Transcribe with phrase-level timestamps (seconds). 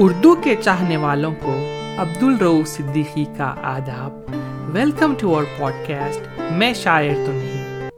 [0.00, 1.54] اردو کے چاہنے والوں کو
[1.98, 4.12] عبد الرو صدیقی کا آداب۔
[4.74, 7.90] Welcome to our podcast میں شاعر تو نہیں۔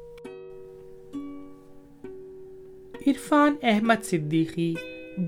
[3.06, 4.74] عرفان احمد صدیقی،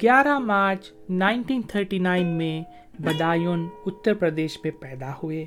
[0.03, 2.63] گیارہ مارچ نائنٹین تھرٹی نائن میں
[2.99, 5.47] بدایون اتر پردیش میں پیدا ہوئے۔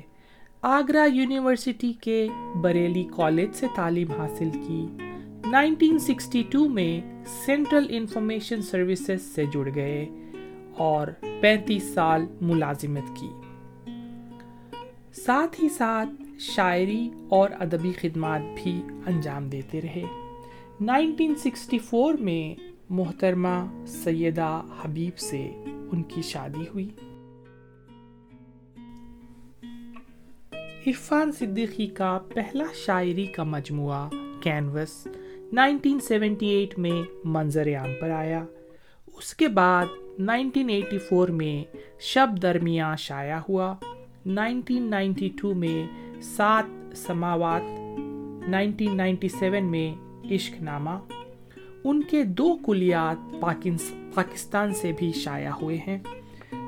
[0.62, 2.28] آگرہ یونیورسٹی کے
[2.60, 4.86] بریلی کالج سے تعلیم حاصل کی۔
[5.50, 10.08] نائنٹین سکسٹی ٹو میں سینٹرل انفارمیشن سروسز سے جڑ گئے۔
[10.76, 11.06] اور
[11.40, 13.28] پینتیس سال ملازمت کی۔
[15.12, 16.08] ساتھ ہی ساتھ
[16.38, 20.02] شاعری اور ادبی خدمات بھی انجام دیتے رہے۔
[20.80, 26.88] نائنٹین سکسٹی فور میں محترمہ سیدہ حبیب سے ان کی شادی ہوئی۔
[30.86, 34.08] عرفان صدیقی کا پہلا شاعری کا مجموعہ
[34.40, 35.06] کینوس
[35.52, 38.44] نائنٹین سیونٹی ایٹ میں منظر عام پر آیا۔
[39.16, 39.86] اس کے بعد
[40.18, 43.74] 1984 میں شب درمیان شائع ہوا۔
[44.26, 45.86] 1992 میں
[46.22, 47.62] سات سماوات۔
[48.48, 49.94] 1997 میں
[50.30, 50.90] عشق نامہ
[51.84, 53.40] ان کے دو کلیات
[54.14, 55.98] پاکستان سے بھی شائع ہوئے ہیں۔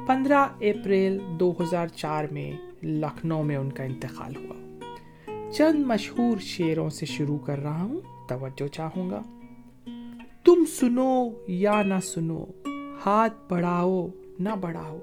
[0.06, 4.78] پندرہ اپریل دو ہزار چار میں لکھنؤ میں ان کا انتقال ہوا۔
[5.52, 9.22] چند مشہور شعروں سے شروع کر رہا ہوں، توجہ چاہوں گا۔
[10.44, 12.44] تم سنو یا نہ سنو
[13.06, 14.06] ہاتھ بڑھاؤ،
[14.38, 14.98] نہ بڑھاؤ۔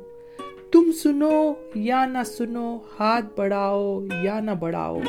[0.71, 4.99] تم سنو یا نہ سنو، ہاتھ بڑھاؤ یا نہ بڑھاؤ۔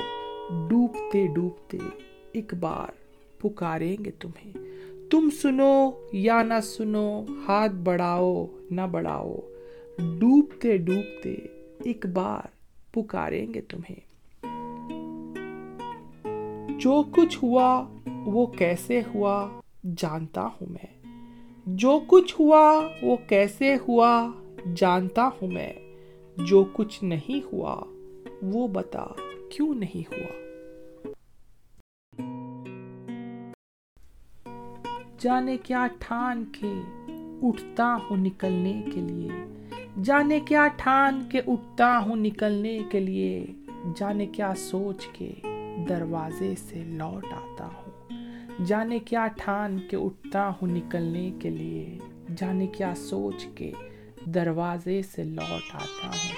[0.68, 1.78] ڈوبتے ڈوبتے
[2.32, 2.86] ایک بار
[3.40, 4.52] پکاریں گے تمہیں۔
[5.10, 9.36] تم سنو یا نہ سنو، ہاتھ بڑھاؤ، نہ بڑھاؤ۔
[9.98, 11.34] ڈوبتے ڈوبتے
[11.84, 12.46] ایک بار
[12.92, 14.00] پکاریں گے تمہیں۔
[16.78, 17.88] جو کچھ ہوا،
[18.26, 19.60] وہ کیسے ہوا،
[19.96, 20.95] جانتا ہوں میں۔
[21.66, 24.30] جو کچھ ہوا وہ کیسے ہوا
[24.76, 25.72] جانتا ہوں میں،
[26.36, 27.84] جو کچھ نہیں ہوا
[28.42, 29.06] وہ بتا
[29.50, 30.52] کیوں نہیں ہوا۔
[35.18, 36.72] جانے کیا ٹھان کے
[37.42, 39.30] اٹھتا ہوں نکلنے کے لیے۔
[40.02, 43.46] جانے کیا ٹھان کے اٹھتا ہوں نکلنے کے لیے۔
[43.96, 45.32] جانے کیا سوچ کے
[45.88, 47.85] دروازے سے لوٹ آتا ہوں۔
[48.64, 51.98] جانے کیا ٹھان کے اٹھتا ہوں نکلنے کے لیے،
[52.36, 53.72] جانے کیا سوچ کے
[54.24, 56.32] دروازے سے لوٹ آتا ہوں۔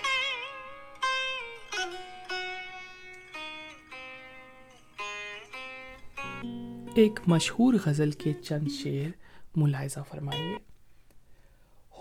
[6.94, 9.10] ایک مشہور غزل کے چند شعر
[9.56, 10.54] ملاحظہ فرمائیے۔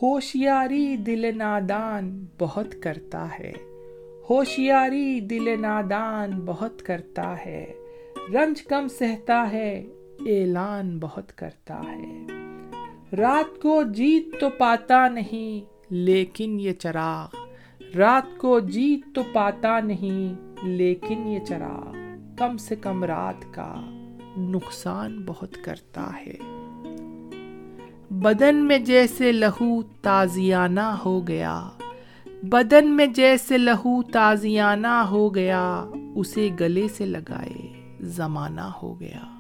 [0.02, 3.54] ہوشیاری دل نادان بہت کرتا ہے۔
[4.30, 7.74] ہوشیاری دل نادان بہت کرتا ہے۔
[8.34, 9.86] رنج کم سہتا ہے
[10.20, 12.26] اعلان بہت کرتا ہے۔
[13.18, 17.28] رات کو جیت تو پاتا نہیں، لیکن یہ چراغ۔
[17.98, 21.96] رات کو جیت تو پاتا نہیں، لیکن یہ چراغ۔
[22.38, 23.76] کم سے کم رات کا
[24.38, 26.36] نقصان بہت کرتا ہے۔
[28.10, 31.70] بدن میں جیسے لہو تازیانہ ہو گیا۔
[32.44, 35.86] بدن میں جیسے لہو تازیانہ ہو گیا،
[36.16, 39.37] اسے گلے سے لگائے زمانہ ہو گیا۔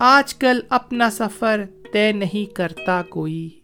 [0.00, 3.60] آج کل اپنا سفر طے نہیں کرتا کوئی۔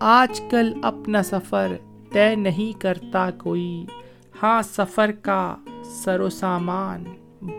[0.00, 1.76] آج کل اپنا سفر
[2.12, 3.86] طے نہیں کرتا کوئی۔
[4.42, 7.04] ہاں سفر کا سر و سامان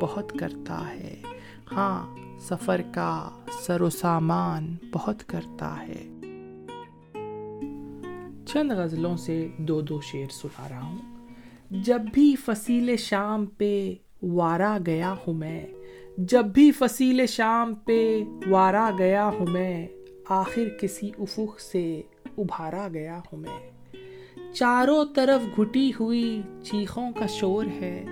[0.01, 1.21] بہت کرتا ہے۔
[1.71, 3.29] ہاں سفر کا
[3.61, 6.07] سر و سامان بہت کرتا ہے۔
[8.45, 11.27] چند غزلوں سے دو دو شعر سنا رہا ہوں۔
[11.69, 15.65] جب بھی فصیل شام پہ وارا گیا ہوں میں
[16.17, 19.87] جب بھی فصیل شام پہ وارا گیا ہوں میں،
[20.29, 22.01] آخر کسی افق سے
[22.37, 23.71] ابھارا گیا ہوں میں۔
[24.53, 28.05] چاروں طرف گھٹی ہوئی چیخوں کا شور ہے۔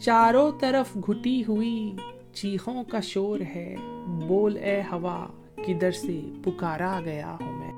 [0.00, 1.96] چاروں طرف گھٹی ہوئی
[2.32, 3.76] چیخوں کا شور ہے۔
[4.26, 5.26] بول اے ہوا،
[5.66, 7.72] کدھر سے پکارا گیا ہوں میں۔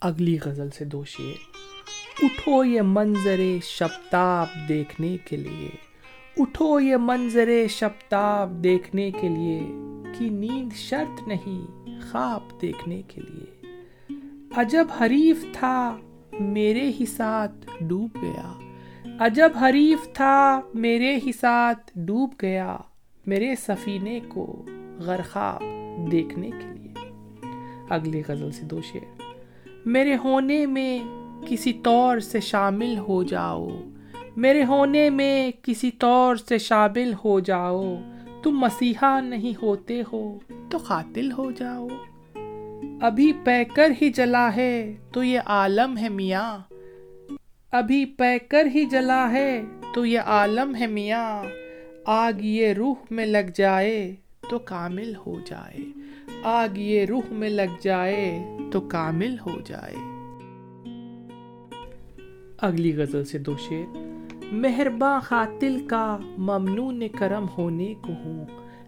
[0.00, 1.34] اگلی غزل سے دو شیر
[2.22, 5.89] اٹھو یہ منظر شبتاب دیکھنے کے لیے۔
[6.38, 9.60] اٹھو یہ منظر شبتاب دیکھنے کے لیے
[10.18, 13.66] کہ نیند شرط نہیں خواب دیکھنے کے لیے۔
[14.56, 15.96] عجب حریف تھا
[16.40, 18.52] میرے ہی ساتھ ڈوب گیا۔
[19.18, 22.76] عجب حریف تھا میرے ہی ساتھ ڈوب گیا
[23.26, 24.66] میرے سفینے کو
[24.98, 25.62] غرخاب
[26.12, 27.10] دیکھنے کے لیے۔
[27.88, 29.22] اگلی غزل سے دو شعر۔
[29.86, 30.98] میرے ہونے میں
[31.46, 33.68] کسی طور سے شامل ہو جاؤ۔
[34.36, 37.94] میرے ہونے میں کسی طور سے شامل ہو جاؤ۔
[38.42, 40.38] تم مسیحا نہیں ہوتے ہو
[40.70, 41.88] تو قاتل ہو جاؤ۔
[43.00, 46.58] ابھی پہ کر ہی جلا ہے تو یہ عالم ہے میاں۔
[47.72, 49.62] ابھی پہ کر ہی جلا ہے
[49.94, 51.44] تو یہ عالم ہے میاں۔
[52.06, 54.14] آگ یہ روح میں لگ جائے
[54.50, 55.78] تو کامل ہو جائے۔
[56.42, 59.94] آگ یہ روح میں لگ جائے تو کامل ہو جائے۔
[62.58, 64.19] اگلی غزل سے دو شیر
[64.52, 68.46] مہرباں خاتل کا ممنون کرم ہونے کو ہوں۔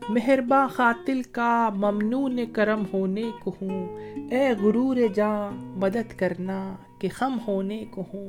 [0.09, 3.97] مہرباں خاتل کا ممنون کرم ہونے کو ہوں۔
[4.31, 8.29] اے غرور جاں مدد کرنا کہ خم ہونے کو ہوں۔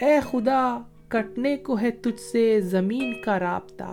[0.00, 0.78] اے خدا،
[1.08, 3.90] کٹنے کو ہے تجھ سے زمین کا رابطہ۔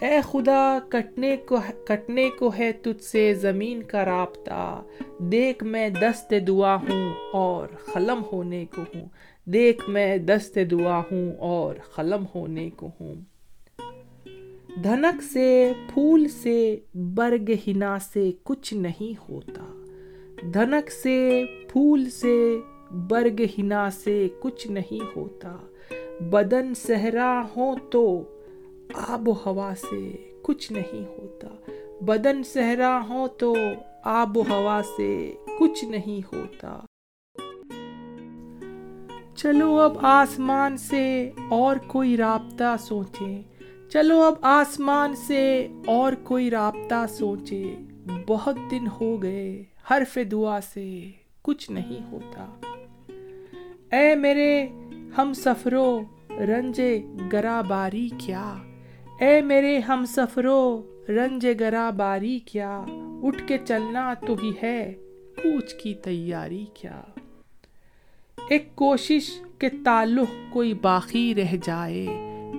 [0.00, 1.56] اے خدا، کٹنے کو
[1.86, 4.82] کٹنے کو ہے تجھ سے زمین کا رابطہ۔
[5.18, 9.08] دیکھ میں دست دعا ہوں اور قلم ہونے کو ہوں۔
[9.52, 13.14] دیکھ میں دست دعا ہوں اور قلم ہونے کو ہوں۔
[14.82, 19.84] دھنک سے، پھول سے، برگ ہنا سے کچھ نہیں ہوتا۔
[20.54, 22.56] دھنک سے، پھول سے،
[22.90, 25.56] برگ ہنا سے کچھ نہیں ہوتا۔
[26.20, 28.22] بدن صحرا ہو تو
[28.94, 33.56] آب و ہوا سے کچھ نہیں ہوتا۔ بدن صحرا ہو تو
[34.04, 36.80] آب و ہوا سے کچھ نہیں ہوتا۔
[39.42, 43.42] چلو اب آسمان سے اور کوئی رابطہ سوچیں
[43.90, 47.74] چلو اب آسمان سے اور کوئی رابطہ سوچے۔
[48.26, 51.10] بہت دن ہو گئے حرف دعا سے
[51.42, 52.46] کچھ نہیں ہوتا۔
[53.92, 54.66] اے میرے
[55.18, 56.00] ہم سفرو،
[56.30, 56.82] رنج
[57.32, 58.56] گرا باری کیا؟
[59.20, 62.84] اے میرے ہم سفرو، رنج گرا باری کیا؟
[63.22, 64.94] اٹھ کے چلنا تو ہی ہے،
[65.36, 67.02] کوچ کی تیاری کیا؟
[68.48, 72.06] ایک کوشش کے تعلق کوئی باقی رہ جائے،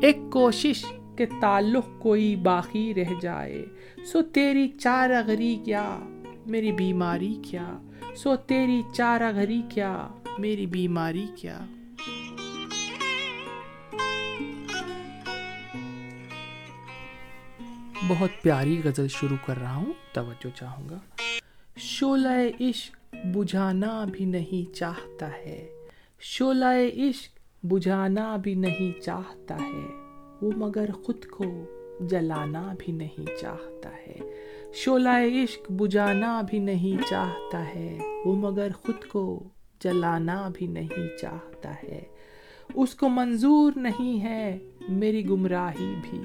[0.01, 0.85] ایک کوشش
[1.17, 3.65] کہ تعلق کوئی باقی رہ جائے۔
[4.05, 5.99] سو تیری چار غری کیا،
[6.45, 7.79] میری بیماری کیا؟
[8.15, 10.07] سو تیری چار غری کیا،
[10.37, 11.65] میری بیماری کیا؟
[18.07, 20.99] بہت پیاری غزل شروع کر رہا ہوں، توجہ چاہوں گا۔
[21.77, 25.78] شولہ عشق بجھانا بھی نہیں چاہتا ہے۔
[26.21, 29.85] شولہ عشق بجھانا بھی نہیں چاہتا ہے۔
[30.41, 31.43] وہ مگر خود کو
[31.99, 34.15] جلانا بھی نہیں چاہتا ہے۔
[34.73, 39.43] شولہ عشق بجانا بھی نہیں چاہتا ہے۔ وہ مگر خود کو
[39.79, 42.01] جلانا بھی نہیں چاہتا ہے۔
[42.73, 44.57] اس کو منظور نہیں ہے
[44.89, 46.21] میری گمراہی بھی۔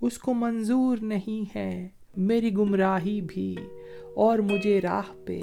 [0.00, 3.56] اس کو منظور نہیں ہے میری گمراہی بھی۔
[4.14, 5.40] اور مجھے راہ پہ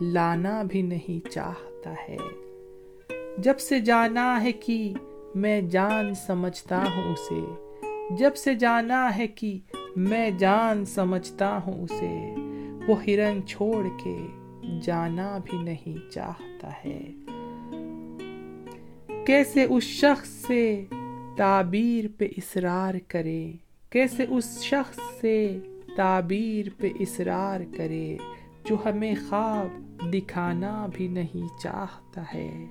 [0.00, 2.45] لانا بھی نہیں چاہتا ہے۔
[3.38, 4.94] جب سے جانا ہے کہ
[5.34, 7.40] میں جان سمجھتا ہوں اسے۔
[8.16, 9.58] جب سے جانا ہے کہ
[9.96, 12.34] میں جان سمجھتا ہوں اسے۔
[12.88, 14.26] وہ ہرن چھوڑ کے
[14.82, 17.04] جانا بھی نہیں چاہتا ہے۔
[19.26, 20.84] کیسے اس شخص سے
[21.36, 23.52] تعبیر پہ اصرار کرے؟
[23.90, 25.58] کیسے اس شخص سے
[25.96, 28.16] تعبیر پہ اصرار کرے؟
[28.64, 29.68] جو ہمیں خواب
[30.14, 32.66] دکھانا بھی نہیں چاہتا ہے۔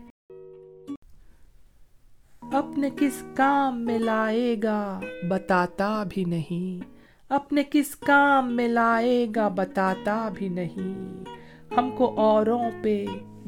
[2.55, 4.99] اپنے کس کام میں لائے گا؟
[5.29, 6.83] بتاتا بھی نہیں۔
[7.29, 11.23] اپنے کس کام میں لائے گا؟ بتاتا بھی نہیں۔
[11.77, 13.05] ہم کو اوروں پہ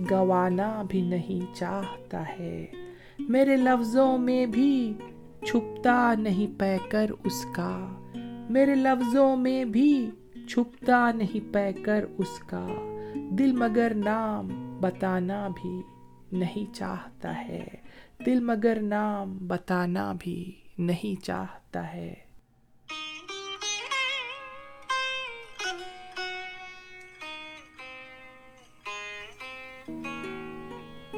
[0.10, 2.66] گوانا بھی نہیں چاہتا ہے۔
[3.20, 4.94] میرے لفظوں میں بھی
[5.46, 7.88] چھپتا نہیں پے کر اس کا۔
[8.50, 10.10] میرے لفظوں میں بھی
[10.50, 12.68] چھپتا نہیں پے کر اس کا۔
[13.16, 15.82] دل مگر نام بتانا بھی
[16.32, 17.87] نہیں چاہتا ہے۔
[18.26, 22.14] دل مگر نام بتانا بھی نہیں چاہتا ہے۔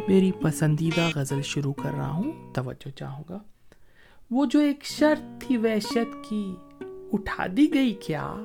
[0.07, 3.39] میری پسندیدہ غزل شروع کر رہا ہوں، توجہ چاہوں گا۔
[4.31, 6.55] وہ جو ایک شرط تھی وحشت کی،
[7.13, 8.35] اٹھا دی گئی کیا؟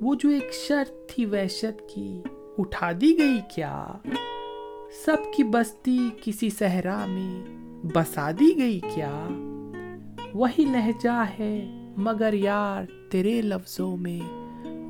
[0.00, 2.22] وہ جو ایک شرط تھی وحشت کی،
[2.58, 3.86] اٹھا دی گئی کیا؟
[5.04, 9.28] سب کی بستی کسی صحرا میں بسا دی گئی کیا؟
[10.34, 14.20] وہی لہجہ ہے مگر یار تیرے لفظوں میں۔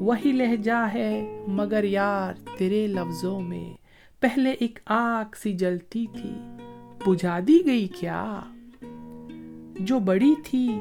[0.00, 3.74] وہی لہجہ ہے مگر یار تیرے لفظوں میں۔
[4.20, 6.30] پہلے ایک آگ سی جلتی تھی،
[7.06, 8.40] بجھا دی گئی کیا؟
[9.80, 10.78] جو بڑی تھی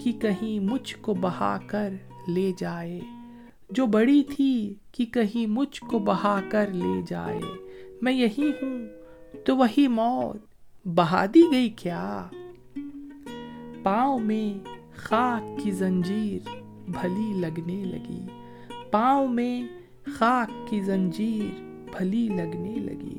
[0.00, 1.92] کہ کہیں مجھ کو بہا کر
[2.28, 3.00] لے جائے۔
[3.70, 7.40] جو بڑی تھی کہ کہیں مجھ کو بہا کر لے جائے۔
[8.02, 8.86] میں یہی ہوں
[9.44, 10.47] تو وہی موت
[10.94, 12.26] بہا دی گئی کیا؟
[13.82, 16.48] پاؤں میں خاک کی زنجیر
[16.88, 18.26] بھلی لگنے لگی۔
[18.90, 19.62] پاؤں میں
[20.06, 21.62] خاک کی زنجیر
[21.98, 23.18] بھلی لگنے لگی۔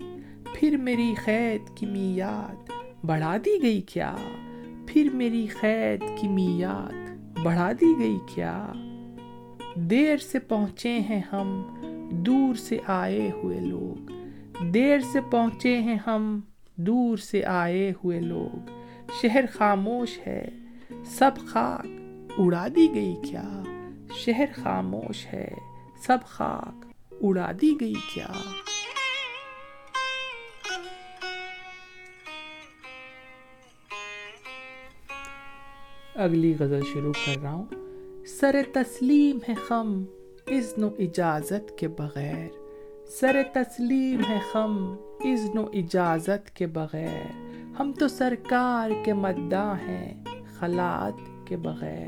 [0.53, 2.71] پھر میری قید کی میاد
[3.05, 4.15] بڑھا دی گئی کیا؟
[4.87, 8.71] پھر میری قید کی میاد بڑھا دی گئی کیا؟
[9.75, 11.63] دیر سے پہنچے ہیں ہم،
[12.11, 14.11] دور سے آئے ہوئے لوگ۔
[14.65, 16.39] دیر سے پہنچے ہیں ہم
[16.79, 18.69] دور سے آئے ہوئے لوگ۔
[19.21, 20.47] شہر خاموش ہے،
[21.05, 21.87] سب خاک۔
[22.37, 23.63] اڑا دی گئی کیا؟
[24.15, 25.47] شہر خاموش ہے،
[26.01, 26.85] سب خاک۔
[27.21, 28.27] اڑا دی گئی کیا؟
[36.15, 37.65] اگلی غزل شروع کر رہا ہوں۔
[38.25, 40.03] سر تسلیم ہے خم،
[40.47, 42.58] اذن و اجازت کے بغیر۔
[43.09, 47.31] سر تسلیم ہے خم، اذن و اجازت کے بغیر۔
[47.79, 50.23] ہم تو سرکار کے مداح ہیں
[50.59, 52.07] خلات کے بغیر۔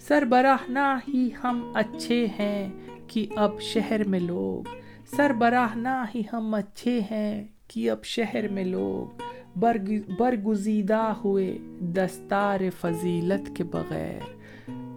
[0.00, 2.68] سربراہ نہ ہی ہم اچھے ہیں
[3.06, 4.68] کہ اب شہر میں لوگ۔
[5.16, 9.22] سربراہ نہ ہی ہم اچھے ہیں کہ اب شہر میں لوگ۔
[10.18, 14.20] برگزیدہ ہوئے دستار فضیلت کے بغیر۔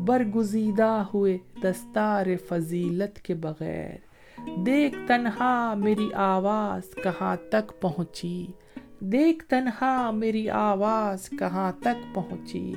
[0.01, 4.12] برگزیدہ ہوئے دستار فضیلت کے بغیر۔
[4.47, 8.47] دیکھ تنہا میری آواز کہاں تک پہنچی۔
[8.99, 12.73] دیکھ تنہا میری آواز کہاں تک پہنچی۔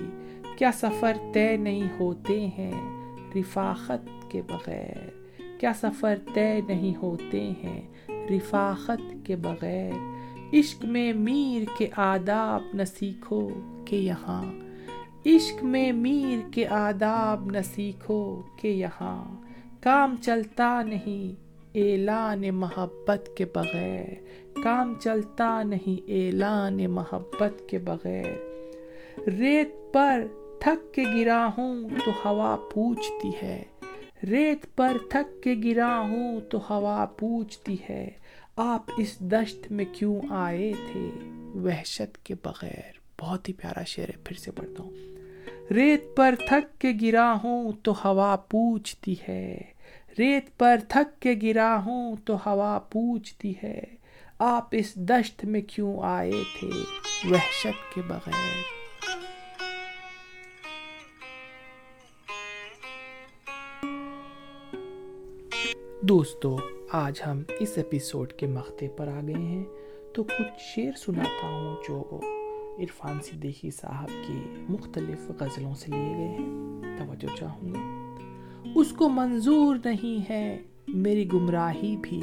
[0.57, 3.07] کیا سفر طے نہیں ہوتے ہیں
[3.37, 5.11] رفاقت کے بغیر۔
[5.61, 9.93] کیا سفر طے نہیں ہوتے ہیں رفاقت کے بغیر۔
[10.53, 13.49] عشق میں میر کے آداب نہ سیکھو
[13.85, 14.45] کہ یہاں۔
[15.27, 19.43] عشق میں میر کے آداب نہ سیکھو کہ یہاں۔
[19.81, 21.46] کام چلتا نہیں
[21.77, 24.07] اعلان محبت کے بغیر۔
[24.63, 28.33] کام چلتا نہیں اعلان محبت کے بغیر۔
[29.29, 30.27] ریت پر
[30.61, 33.63] تھک کے گرا ہوں تو ہوا پوچھتی ہے۔
[34.31, 38.11] ریت پر تھک کے گرا ہوں تو ہوا پوچھتی ہے۔
[38.57, 41.11] آپ اس دشت میں کیوں آئے تھے؟
[41.55, 44.91] وحشت کے بغیر۔ بہت ہی پیارا شعر ہے، پھر سے پڑھتا ہوں۔
[45.73, 49.76] ریت پر تھک کے گرا ہوں تو ہوا پوچھتی ہے۔
[50.19, 53.83] ریت پر تھک کے گرا ہوں تو ہوا پوچھتی ہے،
[54.39, 56.71] آپ اس دشت میں کیوں آئے تھے
[57.31, 58.77] وحشت کے بغیر؟
[66.01, 66.57] دوستو،
[66.93, 69.65] آج ہم اس ایپیسوڈ کے مختے پر آ گئے ہیں۔
[70.15, 72.21] تو کچھ شعر سناتا ہوں جو
[72.79, 76.47] عرفان صدیقی صاحب کی مختلف غزلوں سے لیے گئے ہیں۔
[76.99, 77.96] توجہ چاہوں گا۔
[78.79, 82.21] اس کو منظور نہیں ہے میری گمراہی بھی،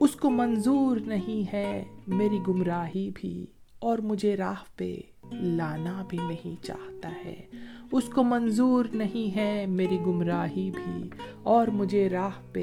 [0.00, 3.46] اس کو منظور نہیں ہے میری گمراہی بھی،
[3.78, 4.96] اور مجھے راہ پہ
[5.32, 7.46] لانا بھی نہیں چاہتا ہے۔
[7.92, 11.08] اس کو منظور نہیں ہے میری گمراہی بھی،
[11.42, 12.62] اور مجھے راہ پہ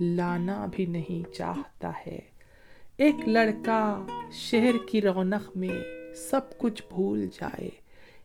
[0.00, 2.18] لانا بھی نہیں چاہتا ہے۔
[2.96, 5.82] ایک لڑکا شہر کی رونق میں
[6.30, 7.70] سب کچھ بھول جائے۔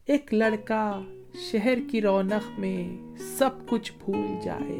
[0.06, 1.02] ایک لڑکا
[1.36, 4.80] شہر کی رونق میں سب کچھ بھول جائے،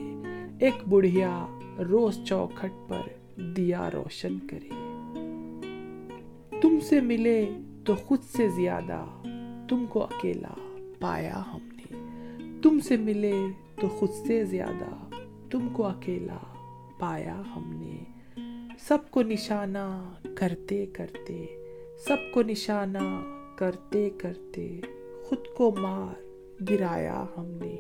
[0.60, 1.48] ایک بڑھیا
[1.90, 3.02] روز چوکھٹ پر
[3.42, 4.70] دیا روشن کرے۔
[6.62, 7.50] تم سے ملے
[7.86, 9.06] تو خود سے زیادہ
[9.70, 11.98] تم کو اکیلا پایا ہم نے۔
[12.62, 13.34] تم سے ملے
[13.82, 15.18] تو خود سے زیادہ
[15.50, 16.38] تم کو اکیلا
[17.00, 18.04] پایا ہم نے۔
[18.80, 21.46] سب کو نشانہ کرتے کرتے،
[22.08, 23.24] سب کو نشانہ
[23.58, 24.82] کرتے کرتے
[25.24, 26.25] خود کو مار
[26.70, 27.76] گرایا ہم نے۔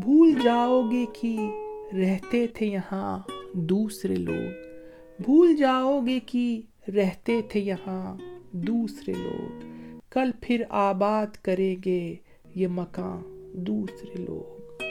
[0.00, 1.36] بھول جاؤ گے کہ
[1.96, 3.18] رہتے تھے یہاں
[3.52, 4.72] دوسرے لوگ۔
[5.22, 8.16] بھول جاؤ گے کہ رہتے تھے یہاں
[8.52, 9.62] دوسرے لوگ۔
[10.10, 12.14] کل پھر آباد کریں گے
[12.54, 14.82] یہ مکان دوسرے لوگ۔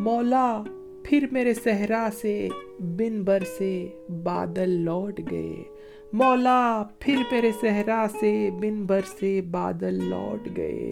[0.00, 0.62] مولا
[1.04, 2.48] پھر میرے صحرا سے،
[2.78, 3.88] بن بر سے
[4.22, 5.62] بادل لوٹ گئے۔
[6.14, 10.90] مولا پھر میرے صحرا سے بن بر سے بادل لوٹ گئے۔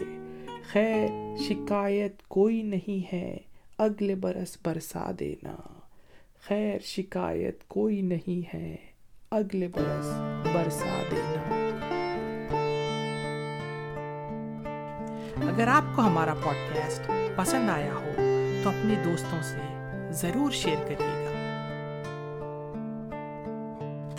[0.71, 3.37] خیر، شکایت کوئی نہیں ہے،
[3.77, 5.55] اگلے برس برسا دینا۔
[6.47, 8.75] خیر، شکایت کوئی نہیں ہے،
[9.31, 10.05] اگلے برس
[10.53, 11.69] برسا دینا۔
[15.53, 18.11] اگر آپ کو ہمارا پوڈ کاسٹ پسند آیا ہو،
[18.63, 19.59] تو اپنے دوستوں سے
[20.11, 21.22] ضرور شیئر کریے۔